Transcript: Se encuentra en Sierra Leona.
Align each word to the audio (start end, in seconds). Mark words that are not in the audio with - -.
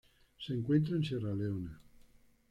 Se 0.39 0.53
encuentra 0.55 0.95
en 0.95 1.03
Sierra 1.03 1.31
Leona. 1.35 1.79